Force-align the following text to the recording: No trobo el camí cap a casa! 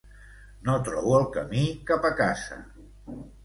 No 0.69 0.77
trobo 0.87 1.13
el 1.19 1.29
camí 1.37 1.67
cap 1.93 2.11
a 2.13 2.13
casa! 2.25 2.61